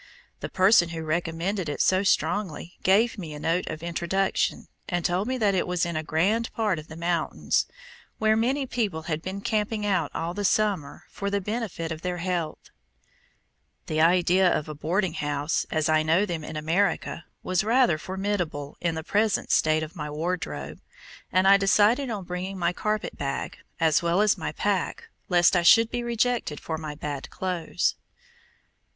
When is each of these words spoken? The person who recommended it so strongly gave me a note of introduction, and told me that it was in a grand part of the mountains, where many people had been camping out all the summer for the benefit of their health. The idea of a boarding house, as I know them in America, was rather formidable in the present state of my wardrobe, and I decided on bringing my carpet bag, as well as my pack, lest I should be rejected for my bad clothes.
The 0.39 0.49
person 0.49 0.89
who 0.89 1.03
recommended 1.03 1.69
it 1.69 1.79
so 1.79 2.01
strongly 2.01 2.75
gave 2.81 3.19
me 3.19 3.35
a 3.35 3.39
note 3.39 3.67
of 3.67 3.83
introduction, 3.83 4.67
and 4.89 5.05
told 5.05 5.27
me 5.27 5.37
that 5.37 5.53
it 5.53 5.67
was 5.67 5.85
in 5.85 5.95
a 5.95 6.01
grand 6.01 6.51
part 6.53 6.79
of 6.79 6.87
the 6.87 6.95
mountains, 6.95 7.67
where 8.17 8.35
many 8.35 8.65
people 8.65 9.03
had 9.03 9.21
been 9.21 9.41
camping 9.41 9.85
out 9.85 10.09
all 10.15 10.33
the 10.33 10.43
summer 10.43 11.03
for 11.11 11.29
the 11.29 11.39
benefit 11.39 11.91
of 11.91 12.01
their 12.01 12.17
health. 12.17 12.71
The 13.85 14.01
idea 14.01 14.51
of 14.51 14.67
a 14.67 14.73
boarding 14.73 15.13
house, 15.13 15.67
as 15.69 15.87
I 15.87 16.01
know 16.01 16.25
them 16.25 16.43
in 16.43 16.55
America, 16.57 17.25
was 17.43 17.63
rather 17.63 17.99
formidable 17.99 18.77
in 18.81 18.95
the 18.95 19.03
present 19.03 19.51
state 19.51 19.83
of 19.83 19.95
my 19.95 20.09
wardrobe, 20.09 20.79
and 21.31 21.47
I 21.47 21.57
decided 21.57 22.09
on 22.09 22.23
bringing 22.23 22.57
my 22.57 22.73
carpet 22.73 23.19
bag, 23.19 23.59
as 23.79 24.01
well 24.01 24.21
as 24.21 24.35
my 24.35 24.51
pack, 24.51 25.09
lest 25.29 25.55
I 25.55 25.61
should 25.61 25.91
be 25.91 26.01
rejected 26.01 26.59
for 26.59 26.79
my 26.79 26.95
bad 26.95 27.29
clothes. 27.29 27.93